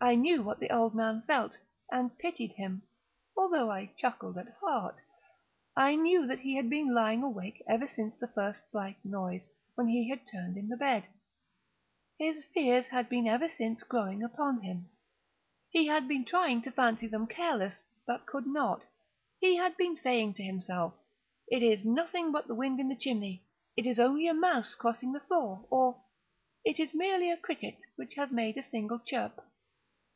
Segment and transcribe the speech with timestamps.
[0.00, 1.58] I knew what the old man felt,
[1.90, 2.82] and pitied him,
[3.36, 4.94] although I chuckled at heart.
[5.76, 9.88] I knew that he had been lying awake ever since the first slight noise, when
[9.88, 11.02] he had turned in the bed.
[12.16, 14.88] His fears had been ever since growing upon him.
[15.68, 18.84] He had been trying to fancy them causeless, but could not.
[19.40, 23.98] He had been saying to himself—"It is nothing but the wind in the chimney—it is
[23.98, 26.00] only a mouse crossing the floor," or
[26.64, 29.44] "It is merely a cricket which has made a single chirp."